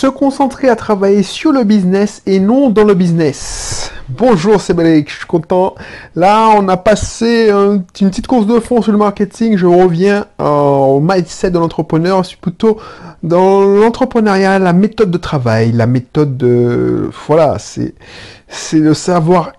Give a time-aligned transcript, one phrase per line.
[0.00, 3.92] se concentrer à travailler sur le business et non dans le business.
[4.08, 5.74] Bonjour, c'est Belek, je suis content.
[6.16, 9.58] Là, on a passé une petite course de fond sur le marketing.
[9.58, 12.22] Je reviens au mindset de l'entrepreneur.
[12.22, 12.78] Je suis plutôt
[13.22, 17.10] dans l'entrepreneuriat, la méthode de travail, la méthode de...
[17.26, 17.92] Voilà, c'est,
[18.48, 19.52] c'est le savoir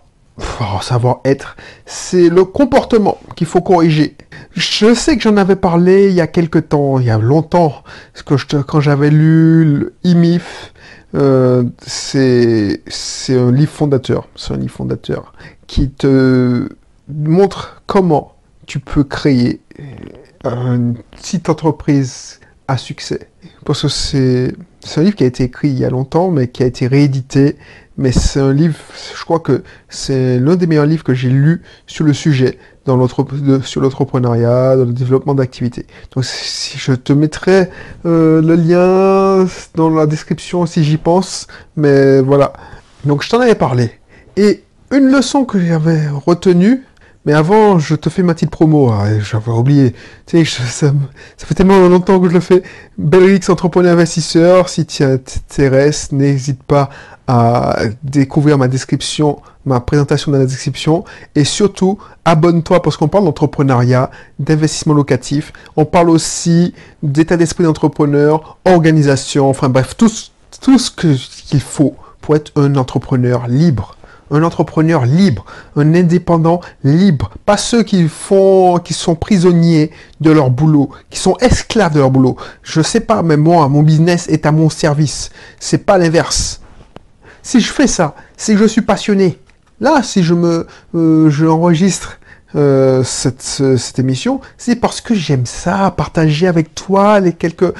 [0.60, 1.55] Oh, savoir-être,
[1.86, 4.16] c'est le comportement qu'il faut corriger.
[4.54, 7.84] Je sais que j'en avais parlé il y a quelque temps, il y a longtemps,
[8.25, 10.74] que quand j'avais lu IMIF,
[11.16, 12.79] euh, c'est
[13.29, 15.34] un livre fondateur, c'est un livre fondateur
[15.68, 16.70] qui te
[17.10, 19.62] montre comment tu peux créer
[20.43, 23.28] une petite entreprise à succès.
[23.65, 24.54] Parce que c'est
[24.98, 27.57] un livre qui a été écrit il y a longtemps, mais qui a été réédité
[27.97, 28.75] mais c'est un livre,
[29.18, 33.08] je crois que c'est l'un des meilleurs livres que j'ai lu sur le sujet, dans
[33.64, 35.86] sur l'entrepreneuriat, dans le développement d'activités.
[36.16, 37.69] Donc je te mettrai
[38.05, 42.53] euh, le lien dans la description si j'y pense, mais voilà.
[43.05, 43.92] Donc je t'en avais parlé.
[44.38, 46.83] Et une leçon que j'avais retenue,
[47.26, 48.89] mais avant, je te fais ma petite promo.
[48.89, 49.94] Hein, j'avais oublié.
[50.26, 50.94] Tu sais, ça,
[51.38, 52.64] fait tellement longtemps que je le fais.
[52.98, 54.70] Belrix, entrepreneur investisseur.
[54.70, 56.89] Si tu t'intéresses, n'hésite pas
[58.04, 61.04] découvrir ma description, ma présentation dans la description.
[61.36, 65.54] Et surtout, abonne-toi parce qu'on parle d'entrepreneuriat, d'investissement locatif.
[65.76, 66.73] On parle aussi
[67.04, 69.50] d'état d'esprit d'entrepreneur, organisation.
[69.50, 70.12] Enfin bref, tout,
[70.62, 73.95] tout ce qu'il faut pour être un entrepreneur libre
[74.32, 75.45] un entrepreneur libre,
[75.76, 81.36] un indépendant libre, pas ceux qui font, qui sont prisonniers de leur boulot, qui sont
[81.42, 82.38] esclaves de leur boulot.
[82.64, 85.30] Je sais pas, mais moi, mon business est à mon service.
[85.60, 86.62] C'est pas l'inverse.
[87.44, 89.39] Si je fais ça, que je suis passionné.
[89.80, 92.20] Là, si je me, euh, je enregistre
[92.56, 97.73] euh, cette, émission, c'est parce que j'aime ça, partager avec toi les quelques,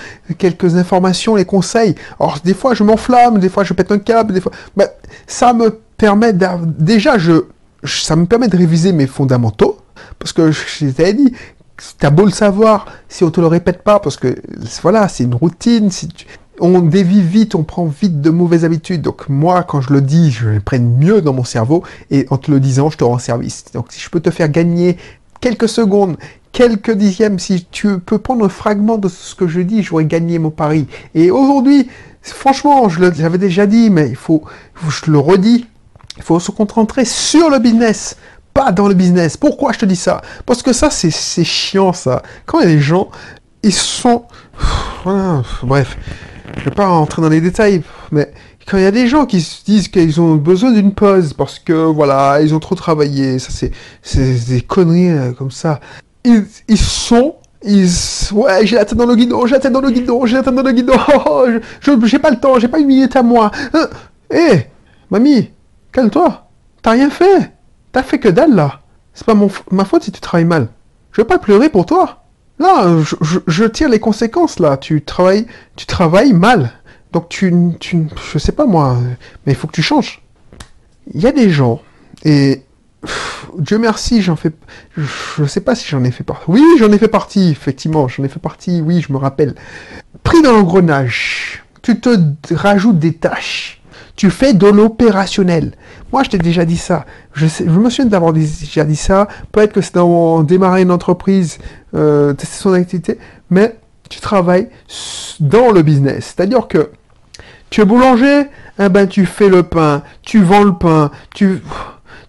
[0.76, 1.96] informations, les conseils.
[2.20, 4.88] Alors des fois je m'enflamme, des fois je pète un câble, des fois, mais
[5.28, 7.44] ça me permet déjà, je,
[7.84, 9.78] ça me permet de réviser mes fondamentaux,
[10.20, 11.34] parce que je t'avais dit,
[12.00, 14.36] t'as beau le savoir, si on te le répète pas, parce que
[14.82, 16.08] voilà, c'est une routine, si
[16.62, 19.02] on dévie vite, on prend vite de mauvaises habitudes.
[19.02, 22.38] Donc moi, quand je le dis, je les prenne mieux dans mon cerveau, et en
[22.38, 23.66] te le disant, je te rends service.
[23.74, 24.98] Donc si je peux te faire gagner
[25.42, 26.18] quelques secondes,
[26.52, 30.38] quelques dixièmes, si tu peux prendre un fragment de ce que je dis, j'aurais gagné
[30.38, 30.88] mon pari.
[31.16, 31.90] Et aujourd'hui,
[32.22, 34.44] franchement, je l'avais déjà dit, mais il faut,
[34.88, 35.66] je le redis,
[36.18, 38.18] il faut se concentrer sur le business,
[38.54, 39.38] pas dans le business.
[39.38, 40.22] Pourquoi je te dis ça?
[40.46, 42.22] Parce que ça, c'est chiant, ça.
[42.46, 43.10] Quand il y a des gens,
[43.64, 44.26] ils sont...
[45.64, 45.98] bref,
[46.56, 48.32] je ne vais pas rentrer dans les détails, mais
[48.68, 51.60] quand il y a des gens qui se disent qu'ils ont besoin d'une pause parce
[51.60, 53.50] que, voilà, ils ont trop travaillé, ça
[54.02, 55.80] c'est des conneries euh, comme ça.
[56.24, 56.46] Ils,
[56.78, 57.90] sont ils...
[58.32, 60.44] Ouais, j'ai la tête dans le guidon, j'ai la tête dans le guidon, j'ai la
[60.44, 60.94] tête dans le guidon,
[61.82, 63.52] je j'ai pas le temps, j'ai pas une minute à moi.
[64.30, 64.66] Hé, hey,
[65.10, 65.50] mamie,
[65.92, 66.48] Calme-toi.
[66.82, 67.52] T'as rien fait.
[67.92, 68.80] T'as fait que dalle là.
[69.14, 70.70] C'est pas mon ma faute si tu travailles mal.
[71.12, 72.21] Je veux pas pleurer pour toi.
[72.62, 72.96] Là,
[73.48, 74.78] je, tire les conséquences là.
[74.78, 76.72] Tu travailles, tu travailles mal.
[77.12, 78.98] Donc tu, tu, je sais pas moi,
[79.46, 80.22] mais il faut que tu changes.
[81.12, 81.82] Il y a des gens
[82.24, 82.62] et
[83.58, 84.52] Dieu merci, j'en fais,
[84.96, 86.46] je sais pas si j'en ai fait partie.
[86.48, 88.80] Oui, j'en ai fait partie, effectivement, j'en ai fait partie.
[88.80, 89.56] Oui, je me rappelle.
[90.24, 92.16] Pris dans l'engrenage, tu te
[92.54, 93.81] rajoutes des tâches
[94.16, 95.74] tu fais de l'opérationnel.
[96.12, 97.06] Moi, je t'ai déjà dit ça.
[97.34, 99.28] Je, me souviens d'avoir déjà dit ça.
[99.52, 101.58] Peut-être que c'est dans démarrer une entreprise,
[101.96, 103.18] euh, tester son activité,
[103.50, 103.78] mais
[104.10, 104.70] tu travailles
[105.40, 106.34] dans le business.
[106.36, 106.92] C'est-à-dire que
[107.70, 108.48] tu es boulanger,
[108.80, 111.62] eh ben, tu fais le pain, tu vends le pain, tu,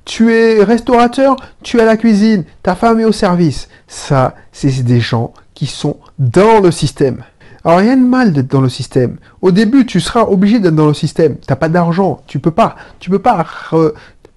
[0.04, 3.68] tu es restaurateur, tu es à la cuisine, ta femme est au service.
[3.88, 7.24] Ça, c'est des gens qui sont dans le système.
[7.64, 9.18] Alors rien de mal d'être dans le système.
[9.40, 11.36] Au début, tu seras obligé d'être dans le système.
[11.36, 13.46] T'as pas d'argent, tu peux pas, tu peux pas.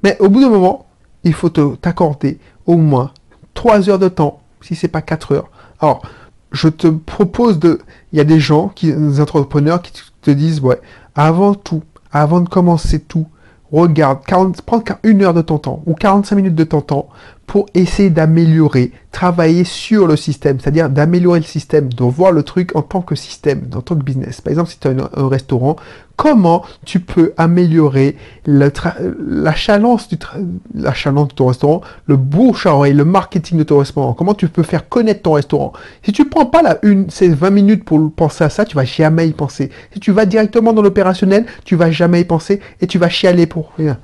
[0.03, 0.85] Mais au bout d'un moment,
[1.23, 3.11] il faut t'accorder au moins
[3.55, 5.49] 3 heures de temps, si c'est pas 4 heures.
[5.79, 6.03] Alors,
[6.51, 7.79] je te propose de,
[8.13, 10.79] il y a des gens qui, des entrepreneurs qui te disent, ouais,
[11.15, 13.25] avant tout, avant de commencer tout,
[13.71, 17.09] regarde, 40, prends une heure de ton temps ou 45 minutes de ton temps
[17.47, 22.75] pour essayer d'améliorer, travailler sur le système, c'est-à-dire d'améliorer le système, de voir le truc
[22.75, 24.41] en tant que système, en tant que business.
[24.41, 25.75] Par exemple, si tu as un, restaurant,
[26.15, 33.59] comment tu peux améliorer la chalence de ton restaurant, le bouche à oreille, le marketing
[33.59, 35.71] de ton restaurant, comment tu peux faire connaître ton restaurant.
[36.03, 38.85] Si tu prends pas la une, ces 20 minutes pour penser à ça, tu vas
[38.85, 39.69] jamais y penser.
[39.93, 43.45] Si tu vas directement dans l'opérationnel, tu vas jamais y penser et tu vas chialer
[43.45, 43.99] pour rien.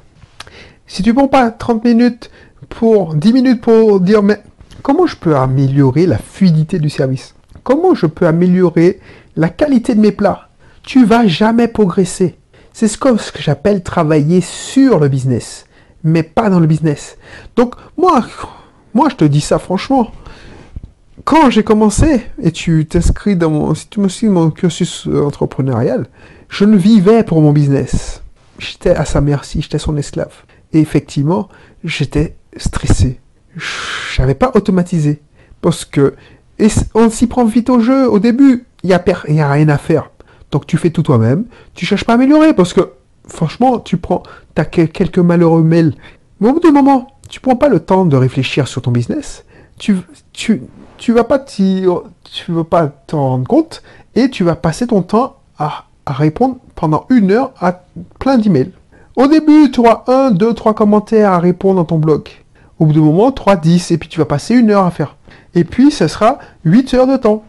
[0.86, 2.30] Si tu prends pas 30 minutes
[2.72, 4.42] pour 10 minutes pour dire mais
[4.82, 7.36] comment je peux améliorer la fluidité du service?
[7.64, 9.00] Comment je peux améliorer
[9.36, 10.50] la qualité de mes plats?
[10.84, 12.38] Tu vas jamais progresser.
[12.74, 13.10] C'est ce que,
[13.40, 15.66] j'appelle travailler sur le business,
[16.04, 17.18] mais pas dans le business.
[17.56, 18.26] Donc, moi,
[18.94, 20.12] moi, je te dis ça franchement.
[21.24, 26.08] Quand j'ai commencé, et tu t'inscris dans mon, si tu me mon cursus entrepreneurial,
[26.50, 28.24] je ne vivais pour mon business.
[28.58, 30.34] J'étais à sa merci, j'étais son esclave.
[30.74, 31.50] Et effectivement,
[31.84, 33.19] j'étais stressé.
[33.56, 35.21] Je n'avais pas automatisé.
[35.62, 36.15] Parce que
[36.94, 38.09] on s'y prend vite au jeu.
[38.09, 38.94] Au début, il n'y
[39.42, 40.09] a, rien à faire.
[40.51, 41.45] Donc tu fais tout toi-même.
[41.74, 42.92] Tu cherches pas à améliorer parce que,
[43.27, 44.24] franchement, tu prends,
[44.56, 45.95] as quelques malheureux mails.
[46.39, 49.45] Mais au bout d'un moment, tu prends pas le temps de réfléchir sur ton business.
[49.77, 49.98] Tu,
[50.33, 50.62] tu,
[50.98, 51.86] tu vas pas tu
[52.50, 53.81] veux pas t'en rendre compte
[54.15, 57.83] et tu vas passer ton temps à, à répondre pendant une heure à
[58.19, 58.71] plein d'emails.
[59.15, 62.30] Au début, tu auras un, deux, trois commentaires à répondre dans ton blog.
[62.81, 65.16] Au bout d'un moment, 3, 10, et puis tu vas passer une heure à faire.
[65.54, 67.44] Et puis, ce sera 8 heures de temps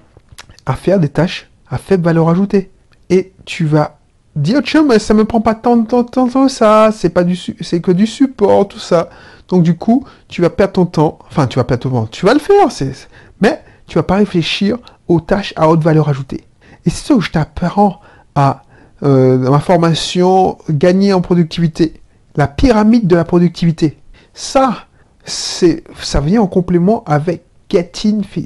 [0.66, 2.70] à faire des tâches à faible valeur ajoutée.
[3.08, 3.96] Et tu vas
[4.36, 7.34] dire, tiens, mais ça me prend pas tant de temps, tant, ça, c'est pas du,
[7.62, 9.08] c'est que du support, tout ça.
[9.48, 11.18] Donc, du coup, tu vas perdre ton temps.
[11.30, 12.06] Enfin, tu vas perdre ton temps.
[12.08, 13.08] Tu vas le faire, c'est,
[13.40, 14.76] mais tu vas pas réfléchir
[15.08, 16.44] aux tâches à haute valeur ajoutée.
[16.84, 18.00] Et c'est ça que je t'apprends
[18.34, 18.64] à,
[19.02, 22.02] euh, ma formation, gagner en productivité.
[22.36, 23.96] La pyramide de la productivité.
[24.34, 24.88] Ça,
[25.24, 27.44] ça vient en complément avec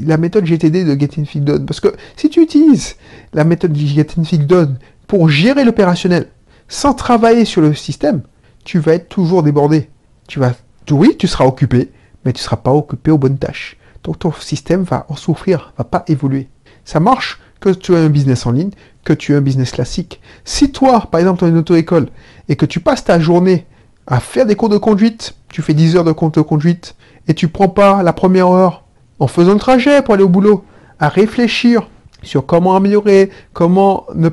[0.05, 1.67] la méthode GTD de Get in Done.
[1.67, 2.97] Parce que si tu utilises
[3.33, 6.29] la méthode Get in Done pour gérer l'opérationnel
[6.69, 8.23] sans travailler sur le système,
[8.65, 9.89] tu vas être toujours débordé.
[10.29, 10.53] Tu vas,
[10.91, 11.91] oui, tu seras occupé,
[12.25, 13.77] mais tu ne seras pas occupé aux bonnes tâches.
[14.05, 16.49] Donc ton système va en souffrir, va pas évoluer.
[16.85, 18.71] Ça marche que tu as un business en ligne,
[19.05, 20.21] que tu as un business classique.
[20.45, 22.09] Si toi, par exemple, tu as une auto-école
[22.49, 23.67] et que tu passes ta journée
[24.07, 26.97] à faire des cours de conduite, tu fais 10 heures de de conduite
[27.29, 28.85] et tu prends pas la première heure
[29.19, 30.67] en faisant le trajet pour aller au boulot,
[30.99, 31.89] à réfléchir
[32.23, 34.29] sur comment améliorer, comment ne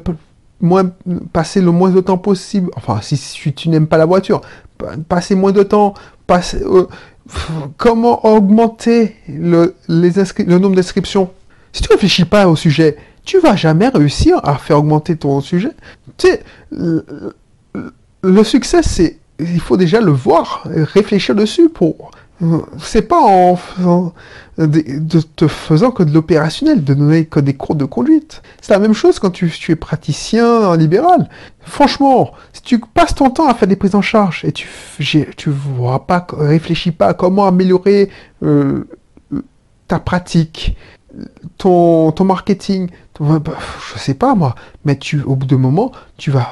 [0.59, 0.91] moins,
[1.31, 2.71] passer le moins de temps possible.
[2.75, 4.41] Enfin, si, tu n'aimes pas la voiture,
[5.07, 5.93] passer moins de temps,
[6.27, 6.87] passer, euh,
[7.77, 10.11] comment augmenter le, les
[10.45, 11.31] le nombre d'inscriptions?
[11.71, 15.71] Si tu réfléchis pas au sujet, tu vas jamais réussir à faire augmenter ton sujet.
[16.17, 16.27] Tu
[18.23, 22.11] le succès, c'est il faut déjà le voir, réfléchir dessus pour
[22.79, 24.13] c'est pas en faisant
[24.57, 28.41] de, te faisant que de l'opérationnel, de donner que des cours de conduite.
[28.61, 31.29] C'est la même chose quand tu, es praticien en libéral.
[31.61, 34.67] Franchement, si tu passes ton temps à faire des prises en charge et tu
[35.37, 38.09] tu vois pas, réfléchis pas à comment améliorer
[38.43, 38.87] euh,
[39.87, 40.75] ta pratique,
[41.57, 43.41] ton, ton marketing, bah,
[43.93, 44.55] je sais pas moi,
[44.85, 46.49] mais tu, au bout d'un moment, tu vas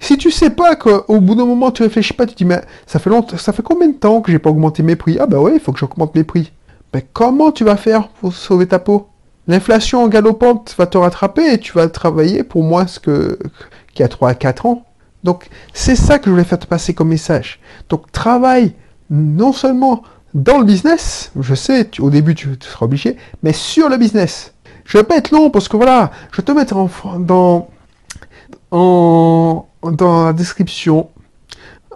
[0.00, 2.98] si tu sais pas qu'au bout d'un moment tu réfléchis pas, tu dis mais ça
[2.98, 5.18] fait longtemps, ça fait combien de temps que j'ai pas augmenté mes prix?
[5.20, 6.52] Ah bah ouais, il faut que j'augmente mes prix.
[6.92, 9.06] Mais comment tu vas faire pour sauver ta peau?
[9.46, 13.38] L'inflation galopante va te rattraper et tu vas travailler pour moins que
[13.94, 14.84] qu'il y a 3 à 4 ans.
[15.22, 17.60] Donc c'est ça que je voulais faire te passer comme message.
[17.88, 18.74] Donc travaille
[19.10, 20.02] non seulement
[20.34, 24.54] dans le business, je sais, au début tu, seras obligé, mais sur le business.
[24.84, 26.88] Je vais pas être long parce que voilà, je vais te mettre en,
[27.18, 27.68] dans,
[28.70, 31.08] en, dans la description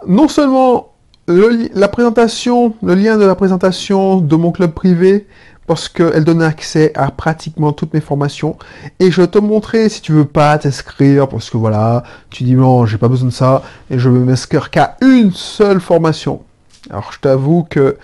[0.07, 0.93] non seulement
[1.27, 5.27] la présentation, le lien de la présentation de mon club privé,
[5.67, 8.57] parce qu'elle donne accès à pratiquement toutes mes formations.
[8.99, 12.53] Et je vais te montrer si tu veux pas t'inscrire, parce que voilà, tu dis
[12.53, 16.43] non, j'ai pas besoin de ça, et je veux m'inscrire qu'à une seule formation.
[16.91, 17.97] Alors je t'avoue que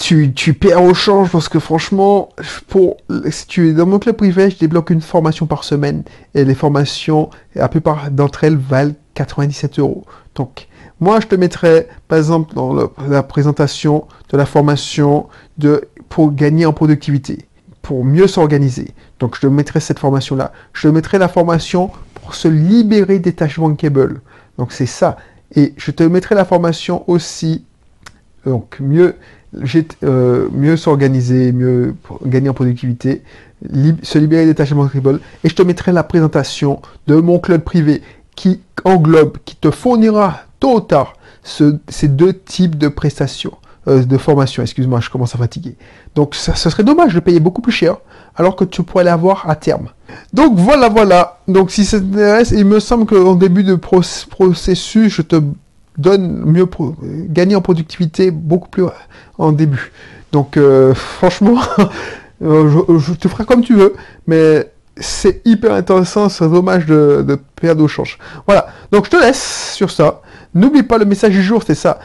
[0.00, 2.30] tu, tu perds au change parce que franchement,
[2.68, 2.96] pour,
[3.30, 6.04] si tu es dans mon club privé, je débloque une formation par semaine
[6.34, 10.06] et les formations, la plupart d'entre elles valent 97 euros.
[10.34, 10.68] Donc,
[11.00, 15.28] moi, je te mettrai, par exemple, dans la présentation de la formation
[15.58, 17.46] de, pour gagner en productivité,
[17.82, 18.94] pour mieux s'organiser.
[19.18, 20.52] Donc, je te mettrai cette formation-là.
[20.72, 24.22] Je te mettrai la formation pour se libérer des tâches bankable.
[24.56, 25.18] Donc, c'est ça.
[25.54, 27.66] Et je te mettrai la formation aussi,
[28.46, 29.16] donc, mieux,
[30.04, 33.22] euh, mieux s'organiser, mieux gagner en productivité,
[34.02, 35.20] se libérer des tâches bankable.
[35.44, 38.02] Et je te mettrai la présentation de mon club privé
[38.36, 43.52] qui englobe, qui te fournira tôt ou tard ces deux types de prestations,
[43.88, 44.62] euh, de formation.
[44.62, 45.76] Excuse-moi, je commence à fatiguer.
[46.14, 47.96] Donc, ça, serait dommage de payer beaucoup plus cher,
[48.36, 49.88] alors que tu pourrais l'avoir à terme.
[50.32, 51.40] Donc voilà, voilà.
[51.48, 55.36] Donc si ça t'intéresse, il me semble qu'en début de processus, je te
[55.98, 56.68] donne mieux
[57.28, 58.84] gagner en productivité beaucoup plus
[59.38, 59.92] en début.
[60.32, 61.60] Donc euh, franchement,
[62.42, 63.94] euh, je, te ferai comme tu veux,
[64.26, 68.18] mais c'est hyper intéressant, c'est dommage de, perdre au change.
[68.46, 70.22] Voilà, donc je te laisse sur ça.
[70.54, 72.00] N'oublie pas le message du jour, c'est ça.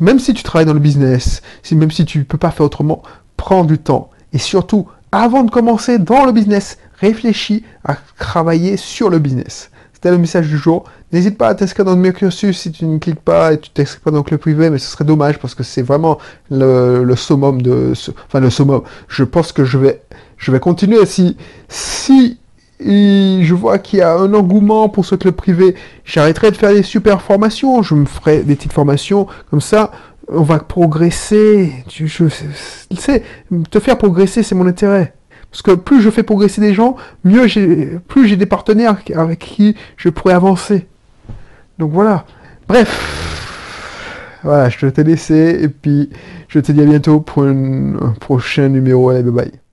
[0.00, 2.66] Même si tu travailles dans le business, si, même si tu ne peux pas faire
[2.66, 3.02] autrement,
[3.36, 4.10] prends du temps.
[4.32, 9.70] Et surtout, avant de commencer dans le business, réfléchis à travailler sur le business.
[9.96, 10.84] C'était le message du jour.
[11.10, 14.00] N'hésite pas à t'inscrire dans le cursus si tu ne cliques pas et tu t'inscris
[14.04, 16.18] pas dans le club privé, mais ce serait dommage parce que c'est vraiment
[16.50, 17.94] le, summum de,
[18.26, 18.82] enfin le summum.
[19.08, 20.02] Je pense que je vais,
[20.36, 21.38] je vais continuer si,
[21.70, 22.38] si
[22.78, 25.74] je vois qu'il y a un engouement pour ce club privé,
[26.04, 29.92] j'arrêterai de faire des super formations, je me ferai des petites formations comme ça,
[30.28, 31.72] on va progresser.
[31.88, 32.24] Je, je,
[32.98, 33.22] sais,
[33.70, 35.14] te faire progresser, c'est mon intérêt.
[35.50, 39.38] Parce que plus je fais progresser des gens, mieux j'ai, plus j'ai des partenaires avec
[39.38, 40.86] qui je pourrais avancer.
[41.78, 42.24] Donc voilà.
[42.68, 43.22] Bref.
[44.42, 46.10] Voilà, je te laissé et puis
[46.48, 49.10] je te dis à bientôt pour un prochain numéro.
[49.10, 49.65] Allez, bye bye.